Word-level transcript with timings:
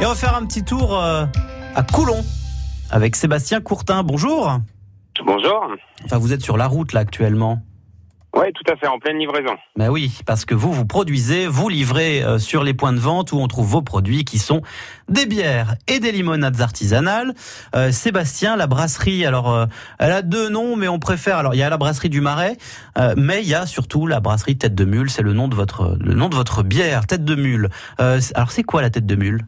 Et 0.00 0.06
on 0.06 0.08
va 0.08 0.14
faire 0.14 0.34
un 0.34 0.46
petit 0.46 0.64
tour 0.64 0.98
euh, 0.98 1.26
à 1.74 1.82
Coulon 1.82 2.24
avec 2.90 3.16
Sébastien 3.16 3.60
Courtin. 3.60 4.02
Bonjour. 4.02 4.58
Bonjour. 5.22 5.66
Enfin, 6.06 6.16
vous 6.16 6.32
êtes 6.32 6.40
sur 6.40 6.56
la 6.56 6.66
route 6.66 6.94
là 6.94 7.00
actuellement. 7.00 7.60
Oui, 8.34 8.46
tout 8.54 8.72
à 8.72 8.76
fait, 8.76 8.86
en 8.86 8.98
pleine 8.98 9.18
livraison. 9.18 9.52
Ben 9.76 9.90
oui, 9.90 10.20
parce 10.24 10.46
que 10.46 10.54
vous, 10.54 10.72
vous 10.72 10.86
produisez, 10.86 11.46
vous 11.46 11.68
livrez 11.68 12.22
euh, 12.22 12.38
sur 12.38 12.64
les 12.64 12.72
points 12.72 12.94
de 12.94 12.98
vente 12.98 13.32
où 13.32 13.36
on 13.36 13.46
trouve 13.46 13.66
vos 13.66 13.82
produits 13.82 14.24
qui 14.24 14.38
sont 14.38 14.62
des 15.10 15.26
bières 15.26 15.74
et 15.86 16.00
des 16.00 16.12
limonades 16.12 16.62
artisanales. 16.62 17.34
Euh, 17.76 17.92
Sébastien, 17.92 18.56
la 18.56 18.66
brasserie, 18.66 19.26
alors 19.26 19.52
euh, 19.52 19.66
elle 19.98 20.12
a 20.12 20.22
deux 20.22 20.48
noms, 20.48 20.76
mais 20.76 20.88
on 20.88 20.98
préfère. 20.98 21.36
Alors 21.36 21.54
il 21.54 21.58
y 21.58 21.62
a 21.62 21.68
la 21.68 21.76
brasserie 21.76 22.08
du 22.08 22.22
Marais, 22.22 22.56
euh, 22.96 23.12
mais 23.18 23.42
il 23.42 23.48
y 23.48 23.54
a 23.54 23.66
surtout 23.66 24.06
la 24.06 24.20
brasserie 24.20 24.56
Tête 24.56 24.74
de 24.74 24.86
Mule. 24.86 25.10
C'est 25.10 25.22
le 25.22 25.34
nom 25.34 25.46
de 25.46 25.54
votre 25.54 25.98
le 26.00 26.14
nom 26.14 26.30
de 26.30 26.36
votre 26.36 26.62
bière, 26.62 27.06
Tête 27.06 27.26
de 27.26 27.34
Mule. 27.34 27.68
Alors 27.98 28.50
c'est 28.50 28.62
quoi 28.62 28.80
la 28.80 28.88
Tête 28.88 29.04
de 29.04 29.16
Mule? 29.16 29.44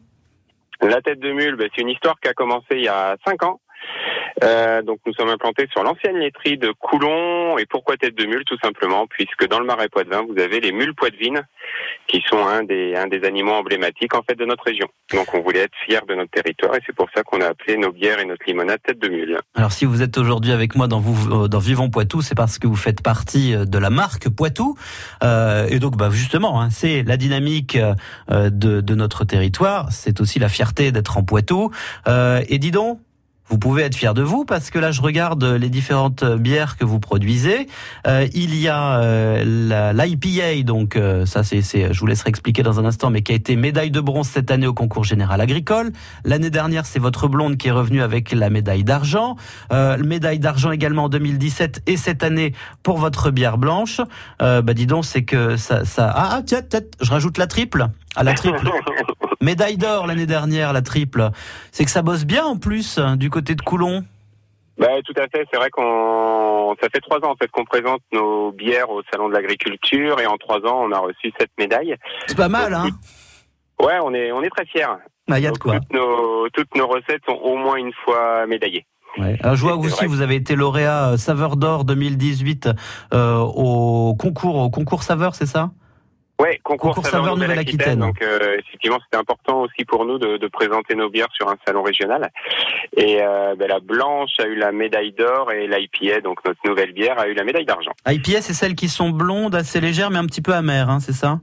La 0.89 1.01
tête 1.01 1.19
de 1.19 1.31
mule, 1.31 1.55
ben, 1.55 1.69
c'est 1.73 1.81
une 1.81 1.89
histoire 1.89 2.19
qui 2.19 2.27
a 2.27 2.33
commencé 2.33 2.65
il 2.71 2.83
y 2.83 2.87
a 2.87 3.15
cinq 3.25 3.43
ans. 3.43 3.59
Euh, 4.43 4.81
donc 4.81 4.99
nous 5.05 5.13
sommes 5.13 5.29
implantés 5.29 5.67
sur 5.71 5.83
l'ancienne 5.83 6.17
laiterie 6.17 6.57
de 6.57 6.71
Coulon. 6.71 7.57
Et 7.57 7.65
pourquoi 7.65 7.97
tête 7.97 8.15
de 8.15 8.25
mule 8.25 8.43
Tout 8.45 8.57
simplement, 8.63 9.05
puisque 9.07 9.47
dans 9.47 9.59
le 9.59 9.65
marais 9.65 9.89
poitevin, 9.89 10.23
vous 10.27 10.41
avez 10.41 10.59
les 10.59 10.71
mules 10.71 10.95
poitevines, 10.95 11.41
qui 12.07 12.23
sont 12.27 12.45
un 12.45 12.63
des, 12.63 12.95
un 12.95 13.07
des 13.07 13.23
animaux 13.25 13.53
emblématiques 13.53 14.15
en 14.15 14.23
fait 14.23 14.35
de 14.35 14.45
notre 14.45 14.63
région. 14.63 14.87
Donc 15.13 15.33
on 15.33 15.41
voulait 15.41 15.61
être 15.61 15.75
fiers 15.85 15.99
de 16.07 16.15
notre 16.15 16.31
territoire 16.31 16.75
et 16.75 16.79
c'est 16.85 16.95
pour 16.95 17.07
ça 17.15 17.23
qu'on 17.23 17.41
a 17.41 17.47
appelé 17.47 17.77
nos 17.77 17.91
bières 17.91 18.19
et 18.19 18.25
notre 18.25 18.45
limonade 18.47 18.79
tête 18.83 18.99
de 18.99 19.09
mule. 19.09 19.39
Alors 19.55 19.71
si 19.71 19.85
vous 19.85 20.01
êtes 20.01 20.17
aujourd'hui 20.17 20.51
avec 20.51 20.75
moi 20.75 20.87
dans, 20.87 20.99
vous, 20.99 21.45
euh, 21.45 21.59
Vivons 21.59 21.89
Poitou, 21.89 22.21
c'est 22.21 22.35
parce 22.35 22.59
que 22.59 22.67
vous 22.67 22.75
faites 22.75 23.01
partie 23.01 23.55
euh, 23.55 23.65
de 23.65 23.77
la 23.77 23.89
marque 23.89 24.29
Poitou. 24.29 24.75
Euh, 25.23 25.67
et 25.69 25.79
donc 25.79 25.97
bah, 25.97 26.09
justement, 26.11 26.61
hein, 26.61 26.69
c'est 26.69 27.03
la 27.03 27.17
dynamique 27.17 27.77
de, 28.29 28.81
de 28.81 28.95
notre 28.95 29.25
territoire. 29.25 29.91
C'est 29.91 30.19
aussi 30.21 30.39
la 30.39 30.49
fierté 30.49 30.91
d'être 30.91 31.17
en 31.17 31.23
Poitou. 31.23 31.71
Euh, 32.07 32.41
et 32.49 32.57
dis 32.57 32.71
donc, 32.71 32.99
vous 33.47 33.57
pouvez 33.57 33.83
être 33.83 33.95
fier 33.95 34.13
de 34.13 34.21
vous 34.21 34.45
parce 34.45 34.69
que 34.69 34.79
là, 34.79 34.91
je 34.91 35.01
regarde 35.01 35.43
les 35.43 35.69
différentes 35.69 36.23
bières 36.23 36.77
que 36.77 36.85
vous 36.85 36.99
produisez. 36.99 37.67
Euh, 38.07 38.27
il 38.33 38.55
y 38.55 38.67
a 38.67 38.99
euh, 38.99 39.93
l'IPA, 39.93 40.63
donc 40.63 40.95
euh, 40.95 41.25
ça, 41.25 41.43
c'est, 41.43 41.61
je 41.61 41.99
vous 41.99 42.07
laisserai 42.07 42.29
expliquer 42.29 42.63
dans 42.63 42.79
un 42.79 42.85
instant, 42.85 43.09
mais 43.09 43.21
qui 43.21 43.31
a 43.31 43.35
été 43.35 43.55
médaille 43.55 43.91
de 43.91 44.01
bronze 44.01 44.27
cette 44.27 44.51
année 44.51 44.67
au 44.67 44.73
concours 44.73 45.03
général 45.03 45.41
agricole. 45.41 45.91
L'année 46.25 46.49
dernière, 46.49 46.85
c'est 46.85 46.99
votre 46.99 47.27
blonde 47.27 47.57
qui 47.57 47.67
est 47.67 47.71
revenue 47.71 48.01
avec 48.01 48.31
la 48.31 48.49
médaille 48.49 48.83
d'argent. 48.83 49.35
Euh, 49.71 49.97
médaille 49.97 50.39
d'argent 50.39 50.71
également 50.71 51.05
en 51.05 51.09
2017 51.09 51.83
et 51.87 51.97
cette 51.97 52.23
année 52.23 52.53
pour 52.81 52.97
votre 52.97 53.31
bière 53.31 53.57
blanche. 53.57 54.01
Euh, 54.41 54.61
bah 54.61 54.73
dis 54.73 54.87
donc, 54.87 55.05
c'est 55.05 55.23
que 55.23 55.57
ça, 55.57 55.85
ça... 55.85 56.11
Ah, 56.15 56.29
ah 56.33 56.41
tiens, 56.45 56.61
tiens, 56.67 56.81
je 57.01 57.11
rajoute 57.11 57.37
la 57.37 57.47
triple. 57.47 57.87
À 58.15 58.23
la 58.23 58.33
triple. 58.35 58.69
Médaille 59.43 59.77
d'or 59.77 60.07
l'année 60.07 60.25
dernière, 60.25 60.71
la 60.71 60.81
triple. 60.81 61.29
C'est 61.71 61.83
que 61.83 61.91
ça 61.91 62.01
bosse 62.01 62.25
bien 62.25 62.45
en 62.45 62.57
plus 62.57 62.97
du 63.17 63.29
côté 63.29 63.55
de 63.55 63.61
Coulon. 63.61 64.03
Bah, 64.77 64.87
tout 65.05 65.13
à 65.17 65.27
fait. 65.27 65.45
C'est 65.51 65.57
vrai 65.57 65.69
qu'on, 65.69 66.75
ça 66.81 66.87
fait 66.89 67.01
trois 67.01 67.17
ans 67.19 67.31
en 67.31 67.35
fait 67.35 67.49
qu'on 67.51 67.65
présente 67.65 68.01
nos 68.11 68.51
bières 68.51 68.89
au 68.89 69.01
salon 69.11 69.29
de 69.29 69.33
l'agriculture 69.33 70.19
et 70.19 70.25
en 70.25 70.37
trois 70.37 70.59
ans, 70.59 70.85
on 70.85 70.91
a 70.91 70.99
reçu 70.99 71.31
sept 71.37 71.51
médailles. 71.59 71.95
C'est 72.27 72.37
pas 72.37 72.49
mal, 72.49 72.73
hein 72.73 72.87
Ouais, 73.81 73.99
on 74.03 74.13
est, 74.13 74.31
on 74.31 74.41
est 74.41 74.49
très 74.49 74.65
fiers. 74.65 74.87
Bah, 75.27 75.39
y 75.39 75.47
a 75.47 75.51
de 75.51 75.57
quoi. 75.57 75.79
Toutes 75.79 75.93
nos, 75.93 76.49
toutes 76.49 76.75
nos 76.75 76.87
recettes 76.87 77.21
sont 77.27 77.35
au 77.35 77.57
moins 77.57 77.75
une 77.75 77.93
fois 78.05 78.47
médaillées. 78.47 78.85
Ouais. 79.17 79.37
Alors, 79.43 79.55
je 79.55 79.61
vois 79.61 79.75
aussi, 79.75 79.91
vrai. 79.91 80.07
vous 80.07 80.21
avez 80.21 80.35
été 80.35 80.55
lauréat 80.55 81.11
euh, 81.11 81.17
Saveur 81.17 81.55
d'or 81.55 81.85
2018 81.85 82.69
euh, 83.13 83.37
au 83.37 84.15
concours, 84.15 84.55
au 84.55 84.69
concours 84.69 85.03
Saveur, 85.03 85.35
c'est 85.35 85.45
ça? 85.45 85.71
Ouais, 86.43 86.59
concours, 86.61 86.89
Concours 86.89 87.05
saveur 87.05 87.23
saveur 87.23 87.37
Nouvelle-Aquitaine. 87.37 87.99
Donc 87.99 88.21
euh, 88.21 88.57
effectivement, 88.59 88.99
c'était 89.05 89.15
important 89.15 89.61
aussi 89.61 89.85
pour 89.85 90.03
nous 90.03 90.17
de, 90.17 90.35
de 90.35 90.47
présenter 90.47 90.93
nos 90.93 91.09
bières 91.09 91.31
sur 91.33 91.47
un 91.47 91.55
salon 91.65 91.83
régional. 91.83 92.31
Et 92.97 93.21
euh, 93.21 93.55
ben, 93.55 93.69
la 93.69 93.79
blanche 93.79 94.31
a 94.39 94.47
eu 94.47 94.55
la 94.55 94.73
médaille 94.73 95.13
d'or 95.13 95.53
et 95.53 95.67
l'IPA, 95.67 96.19
donc 96.19 96.43
notre 96.45 96.59
nouvelle 96.65 96.91
bière, 96.91 97.17
a 97.17 97.29
eu 97.29 97.33
la 97.33 97.45
médaille 97.45 97.65
d'argent. 97.65 97.93
IPA, 98.05 98.41
c'est 98.41 98.53
celles 98.53 98.75
qui 98.75 98.89
sont 98.89 99.09
blondes, 99.09 99.55
assez 99.55 99.79
légères, 99.79 100.11
mais 100.11 100.17
un 100.17 100.25
petit 100.25 100.41
peu 100.41 100.53
amères, 100.53 100.89
hein, 100.89 100.99
c'est 100.99 101.13
ça? 101.13 101.39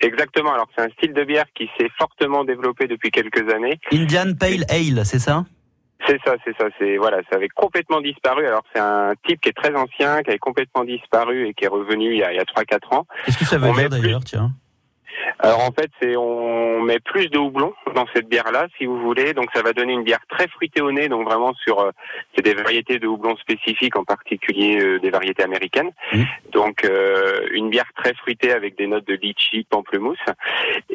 Exactement. 0.00 0.52
Alors 0.52 0.66
c'est 0.74 0.82
un 0.82 0.90
style 0.96 1.12
de 1.12 1.22
bière 1.22 1.46
qui 1.54 1.70
s'est 1.78 1.90
fortement 1.96 2.42
développé 2.42 2.88
depuis 2.88 3.12
quelques 3.12 3.48
années. 3.54 3.78
Indian 3.92 4.32
Pale 4.36 4.64
Ale, 4.68 5.06
c'est 5.06 5.20
ça? 5.20 5.44
C'est 6.06 6.20
ça, 6.24 6.36
c'est 6.44 6.56
ça. 6.56 6.66
C'est 6.78 6.96
voilà, 6.96 7.18
ça 7.30 7.36
avait 7.36 7.48
complètement 7.48 8.00
disparu. 8.00 8.46
Alors 8.46 8.62
c'est 8.74 8.80
un 8.80 9.12
type 9.26 9.40
qui 9.40 9.48
est 9.50 9.56
très 9.56 9.74
ancien, 9.74 10.22
qui 10.22 10.30
avait 10.30 10.38
complètement 10.38 10.84
disparu 10.84 11.46
et 11.48 11.54
qui 11.54 11.64
est 11.64 11.68
revenu 11.68 12.12
il 12.12 12.18
y 12.18 12.22
a, 12.22 12.32
il 12.32 12.36
y 12.36 12.40
a 12.40 12.44
3-4 12.44 12.94
ans. 12.94 13.06
Qu'est-ce 13.24 13.38
que 13.38 13.44
ça 13.44 13.58
veut 13.58 13.68
On 13.68 13.74
dire 13.74 13.90
d'ailleurs, 13.90 14.24
tiens? 14.24 14.50
Alors 15.38 15.60
en 15.60 15.72
fait, 15.72 15.90
c'est 16.00 16.16
on 16.16 16.80
met 16.82 16.98
plus 16.98 17.28
de 17.28 17.38
houblon 17.38 17.72
dans 17.94 18.06
cette 18.14 18.28
bière-là, 18.28 18.68
si 18.78 18.86
vous 18.86 18.98
voulez. 19.00 19.32
Donc 19.32 19.48
ça 19.54 19.62
va 19.62 19.72
donner 19.72 19.92
une 19.92 20.04
bière 20.04 20.24
très 20.28 20.48
fruitée 20.48 20.80
au 20.80 20.92
nez. 20.92 21.08
Donc 21.08 21.24
vraiment 21.24 21.54
sur, 21.54 21.80
euh, 21.80 21.90
c'est 22.34 22.42
des 22.42 22.54
variétés 22.54 22.98
de 22.98 23.06
houblon 23.06 23.36
spécifiques, 23.36 23.96
en 23.96 24.04
particulier 24.04 24.80
euh, 24.80 24.98
des 24.98 25.10
variétés 25.10 25.42
américaines. 25.42 25.90
Mhm. 26.12 26.26
Donc 26.52 26.84
euh, 26.84 27.48
une 27.52 27.70
bière 27.70 27.90
très 27.96 28.14
fruitée 28.14 28.52
avec 28.52 28.76
des 28.76 28.86
notes 28.86 29.06
de 29.06 29.14
litchi, 29.14 29.64
pamplemousse 29.68 30.18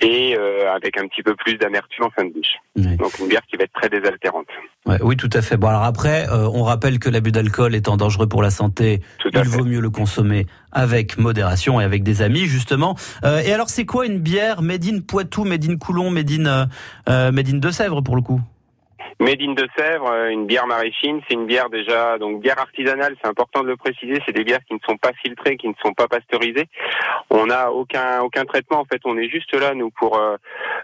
et 0.01 0.35
euh, 0.37 0.73
avec 0.73 0.97
un 0.97 1.07
petit 1.07 1.23
peu 1.23 1.35
plus 1.35 1.55
d'amertume 1.55 2.05
en 2.05 2.09
fin 2.09 2.25
de 2.25 2.33
bouche. 2.33 2.55
Donc 2.75 3.17
une 3.19 3.27
bière 3.27 3.45
qui 3.47 3.57
va 3.57 3.63
être 3.63 3.73
très 3.73 3.89
désaltérante. 3.89 4.47
Ouais, 4.87 4.97
Oui, 5.01 5.17
tout 5.17 5.29
à 5.33 5.41
fait. 5.41 5.57
Bon, 5.57 5.67
alors 5.67 5.83
après, 5.83 6.29
euh, 6.29 6.47
on 6.53 6.63
rappelle 6.63 6.99
que 6.99 7.09
l'abus 7.09 7.31
d'alcool 7.31 7.73
étant 7.73 7.97
dangereux 7.97 8.27
pour 8.27 8.43
la 8.43 8.51
santé, 8.51 9.01
il 9.25 9.31
fait. 9.31 9.43
vaut 9.43 9.65
mieux 9.65 9.79
le 9.81 9.89
consommer 9.89 10.45
avec 10.71 11.17
modération 11.17 11.81
et 11.81 11.83
avec 11.83 12.03
des 12.03 12.21
amis, 12.21 12.45
justement. 12.45 12.95
Euh, 13.23 13.39
et 13.39 13.51
alors, 13.51 13.69
c'est 13.69 13.85
quoi 13.85 14.05
une 14.05 14.19
bière 14.19 14.61
made 14.61 14.85
in 14.85 14.99
Poitou, 15.01 15.43
made 15.43 15.65
in 15.67 15.77
Coulon, 15.77 16.11
made 16.11 16.29
in, 16.31 16.45
euh, 16.45 16.65
euh, 17.09 17.31
made 17.31 17.49
in 17.49 17.57
de 17.57 17.71
Sèvres, 17.71 18.01
pour 18.01 18.15
le 18.15 18.21
coup? 18.21 18.39
Made 19.21 19.41
in 19.41 19.53
de 19.53 19.65
Sèvres, 19.77 20.11
euh, 20.11 20.27
une 20.29 20.45
bière 20.45 20.67
maraîchine, 20.67 21.21
c'est 21.25 21.35
une 21.35 21.45
bière 21.45 21.69
déjà, 21.69 22.17
donc 22.17 22.41
bière 22.41 22.59
artisanale, 22.59 23.15
c'est 23.21 23.29
important 23.29 23.63
de 23.63 23.69
le 23.69 23.77
préciser, 23.77 24.21
c'est 24.25 24.33
des 24.33 24.43
bières 24.43 24.59
qui 24.67 24.73
ne 24.73 24.79
sont 24.85 24.97
pas 24.97 25.11
filtrées, 25.23 25.55
qui 25.55 25.69
ne 25.69 25.73
sont 25.81 25.93
pas 25.93 26.09
pasteurisées. 26.09 26.67
On 27.29 27.45
n'a 27.45 27.71
aucun 27.71 28.19
aucun 28.21 28.43
traitement, 28.43 28.81
en 28.81 28.85
fait, 28.85 28.99
on 29.05 29.17
est 29.17 29.29
juste 29.29 29.53
là, 29.55 29.73
nous, 29.73 29.89
pour, 29.89 30.17
euh, 30.17 30.35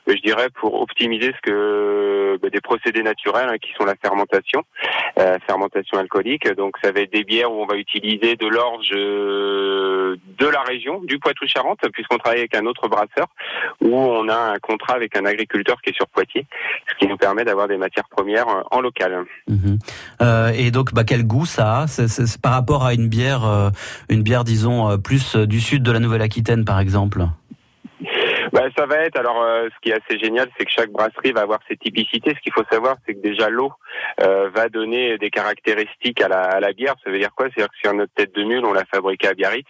je 0.07 0.21
dirais, 0.21 0.47
pour 0.59 0.81
optimiser 0.81 1.33
ce 1.35 1.41
que 1.41 2.37
bah, 2.41 2.49
des 2.49 2.61
procédés 2.61 3.03
naturels 3.03 3.49
hein, 3.49 3.57
qui 3.61 3.71
sont 3.77 3.85
la 3.85 3.95
fermentation, 3.95 4.63
euh, 5.19 5.37
fermentation 5.47 5.97
alcoolique. 5.99 6.47
Donc 6.55 6.75
ça 6.83 6.91
va 6.91 7.01
être 7.01 7.11
des 7.13 7.23
bières 7.23 7.51
où 7.51 7.61
on 7.61 7.65
va 7.65 7.75
utiliser 7.75 8.35
de 8.35 8.47
l'orge 8.47 8.89
euh, 8.93 10.15
de 10.39 10.47
la 10.47 10.61
région, 10.61 11.01
du 11.03 11.19
Poitou-Charentes, 11.19 11.85
puisqu'on 11.93 12.17
travaille 12.17 12.39
avec 12.39 12.55
un 12.55 12.65
autre 12.65 12.87
brasseur, 12.87 13.27
où 13.81 13.95
on 13.95 14.27
a 14.29 14.35
un 14.55 14.59
contrat 14.59 14.93
avec 14.95 15.15
un 15.15 15.25
agriculteur 15.25 15.81
qui 15.81 15.91
est 15.91 15.95
sur 15.95 16.07
Poitiers, 16.07 16.45
ce 16.89 16.95
qui 16.97 17.07
nous 17.07 17.17
permet 17.17 17.43
d'avoir 17.43 17.67
des 17.67 17.77
matières 17.77 18.09
premières 18.09 18.47
euh, 18.49 18.61
en 18.71 18.81
local. 18.81 19.25
Mhm. 19.47 19.77
Euh, 20.21 20.51
Et 20.53 20.71
donc, 20.71 20.93
bah, 20.93 21.03
quel 21.03 21.25
goût 21.25 21.45
ça 21.45 21.81
a? 21.81 21.87
C'est- 21.87 22.07
c'est- 22.07 22.25
c'est 22.27 22.41
par 22.41 22.53
rapport 22.53 22.85
à 22.85 22.93
une 22.93 23.07
bière, 23.07 23.45
euh, 23.45 23.69
une 24.09 24.21
bière, 24.23 24.43
disons, 24.43 24.89
euh, 24.89 24.97
plus 24.97 25.35
euh, 25.35 25.45
du 25.47 25.59
sud 25.61 25.83
de 25.83 25.91
la 25.91 25.99
Nouvelle-Aquitaine, 25.99 26.65
par 26.65 26.79
exemple? 26.79 27.21
Bah, 28.61 28.63
ça 28.77 28.85
va 28.85 28.97
être, 28.97 29.17
alors 29.17 29.41
euh, 29.41 29.69
ce 29.73 29.79
qui 29.81 29.91
est 29.91 29.93
assez 29.93 30.19
génial, 30.19 30.49
c'est 30.57 30.65
que 30.65 30.71
chaque 30.71 30.91
brasserie 30.91 31.31
va 31.31 31.41
avoir 31.41 31.59
ses 31.69 31.77
typicités. 31.77 32.33
Ce 32.35 32.41
qu'il 32.41 32.51
faut 32.51 32.65
savoir, 32.69 32.97
c'est 33.07 33.13
que 33.13 33.21
déjà 33.21 33.49
l'eau 33.49 33.71
euh, 34.21 34.49
va 34.53 34.67
donner 34.67 35.17
des 35.17 35.29
caractéristiques 35.29 36.21
à 36.21 36.27
la, 36.27 36.41
à 36.41 36.59
la 36.59 36.73
bière. 36.73 36.95
Ça 37.03 37.11
veut 37.11 37.17
dire 37.17 37.29
quoi? 37.33 37.47
C'est-à-dire 37.47 37.71
que 37.71 37.77
sur 37.81 37.93
notre 37.93 38.13
tête 38.13 38.35
de 38.35 38.43
mule, 38.43 38.65
on 38.65 38.73
l'a 38.73 38.83
fabriquée 38.93 39.29
à 39.29 39.33
Biarritz. 39.33 39.67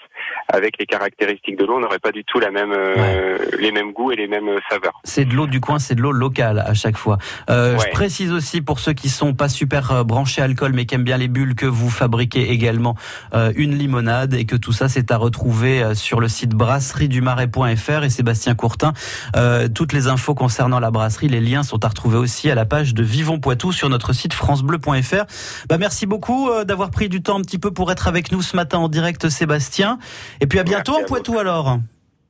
Avec 0.52 0.80
les 0.80 0.88
caractéristiques 0.88 1.58
de 1.58 1.66
l'eau, 1.66 1.75
on 1.78 1.80
n'aurait 1.81 2.00
pas 2.00 2.12
du 2.12 2.24
tout 2.25 2.40
la 2.40 2.50
même, 2.50 2.74
euh, 2.75 3.38
les 3.59 3.72
mêmes 3.72 3.92
goûts 3.94 4.12
et 4.12 4.16
les 4.16 4.28
mêmes 4.28 4.50
euh, 4.50 4.58
saveurs. 4.69 5.00
C'est 5.03 5.25
de 5.25 5.34
l'eau 5.36 5.46
du 5.48 5.62
coin, 5.62 5.78
c'est 5.78 5.94
de 5.96 6.02
l'eau 6.02 6.12
locale 6.12 6.59
à 6.59 6.74
chaque 6.74 6.98
fois. 6.98 7.18
Euh, 7.50 7.78
Je 7.78 7.84
Ouais. 7.84 7.90
précise 7.92 8.31
aussi 8.34 8.62
pour 8.62 8.80
ceux 8.80 8.94
qui 8.94 9.09
sont 9.09 9.34
pas 9.36 9.48
super 9.50 9.92
euh, 9.92 10.03
branchés 10.03 10.42
alcool 10.42 10.72
mais 10.74 10.86
qui 10.86 10.96
aiment 10.96 11.03
bien 11.03 11.18
les 11.18 11.28
bulles 11.28 11.53
que 11.56 11.66
vous 11.68 11.90
fabriquez 11.90 12.50
également 12.52 12.96
euh, 13.36 13.52
une 13.56 13.78
limonade 13.78 14.34
et 14.34 14.46
que 14.46 14.56
tout 14.56 14.72
ça 14.74 14.90
c'est 14.90 15.12
à 15.12 15.18
retrouver 15.18 15.94
sur 15.96 16.19
le 16.19 16.28
site 16.28 16.56
brasseriedumarais.fr 16.56 18.03
et 18.03 18.09
Sébastien 18.09 18.56
Courtin. 18.72 18.94
Euh, 19.36 19.68
toutes 19.68 19.92
les 19.92 20.08
infos 20.08 20.34
concernant 20.34 20.80
la 20.80 20.92
brasserie, 20.92 21.28
les 21.28 21.42
liens 21.42 21.63
sont 21.63 21.84
à 21.84 21.90
retrouver 21.90 22.18
aussi 22.18 22.50
à 22.50 22.56
la 22.56 22.66
page 22.66 22.94
de 22.94 23.04
Vivons 23.04 23.40
Poitou 23.40 23.72
sur 23.72 23.90
notre 23.90 24.13
site 24.13 24.34
francebleu.fr. 24.34 25.25
Bah 25.68 25.78
merci 25.78 26.06
beaucoup 26.06 26.50
euh, 26.50 26.63
d'avoir 26.63 26.90
pris 26.90 27.10
du 27.10 27.22
temps 27.22 27.38
un 27.38 27.42
petit 27.42 27.60
peu 27.60 27.72
pour 27.72 27.92
être 27.92 28.07
avec 28.07 28.31
nous 28.31 28.42
ce 28.42 28.56
matin 28.56 28.78
en 28.78 28.88
direct 28.88 29.28
Sébastien. 29.30 30.00
Et 30.40 30.48
puis 30.48 30.60
à 30.60 30.63
bientôt 30.63 30.94
Merci 30.94 31.01
en 31.01 31.04
à 31.04 31.07
vous. 31.07 31.07
Poitou 31.07 31.40
alors. 31.40 31.80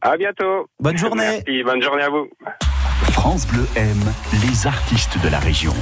À 0.01 0.17
bientôt. 0.17 0.67
Bonne 0.79 0.97
journée. 0.97 1.43
Merci. 1.47 1.63
Bonne 1.63 1.81
journée 1.81 2.03
à 2.03 2.09
vous. 2.09 2.27
France 3.11 3.45
Bleu 3.45 3.67
aime 3.75 4.11
les 4.41 4.65
artistes 4.65 5.21
de 5.23 5.29
la 5.29 5.39
région. 5.39 5.73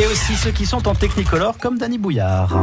Et 0.00 0.06
aussi 0.06 0.34
ceux 0.34 0.52
qui 0.52 0.64
sont 0.64 0.88
en 0.88 0.94
technicolor 0.94 1.58
comme 1.58 1.76
Danny 1.76 1.98
Bouillard. 1.98 2.56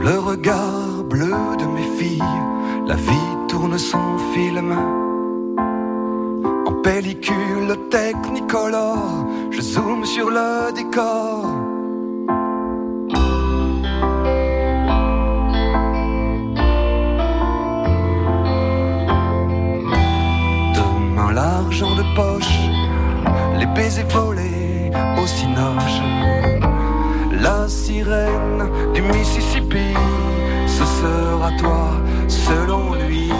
le 0.00 0.18
regard 0.18 1.04
bleu 1.04 1.56
de 1.58 1.64
mes 1.64 1.88
filles, 1.98 2.22
la 2.86 2.94
vie 2.94 3.36
tourne 3.48 3.78
son 3.78 4.18
film. 4.32 4.72
En 6.66 6.72
pellicule 6.82 7.76
technicolore, 7.90 9.26
je 9.50 9.60
zoome 9.60 10.04
sur 10.04 10.30
le 10.30 10.72
décor. 10.72 11.46
Demain 20.74 21.32
l'argent 21.32 21.94
de 21.96 22.04
poche, 22.14 22.58
les 23.58 23.66
baisers 23.66 24.06
volés 24.08 24.90
au 25.20 25.26
cinoche. 25.26 26.57
La 27.40 27.68
sirène 27.68 28.68
du 28.94 29.02
Mississippi, 29.02 29.94
ce 30.66 30.84
sera 30.84 31.50
toi 31.58 31.90
selon 32.26 32.94
lui. 32.94 33.30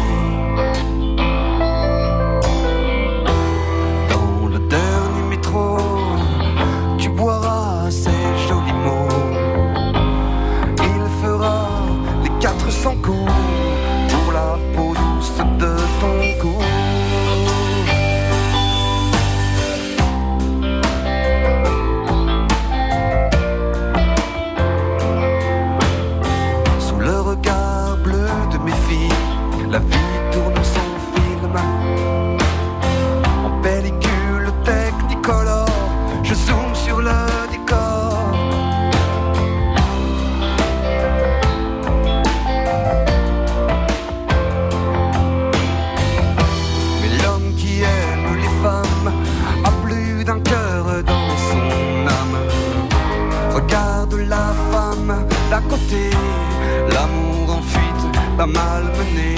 l'amour 56.93 57.57
en 57.57 57.63
fuite 57.63 58.05
l'a 58.39 58.47
malmené. 58.47 59.37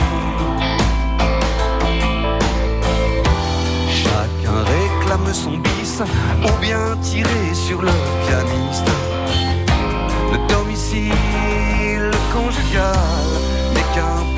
Chacun 3.88 4.58
réclame 4.74 5.32
son 5.32 5.58
bis, 5.58 6.02
ou 6.44 6.60
bien 6.60 6.96
tirer 7.02 7.54
sur 7.54 7.82
le 7.82 7.92
pianiste. 8.26 8.90
Le 10.32 10.38
domicile 10.54 12.10
conjugal 12.32 13.28
n'est 13.74 13.88
qu'un 13.94 14.29